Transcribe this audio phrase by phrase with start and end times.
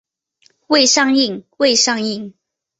[0.65, 2.33] 未上映未上映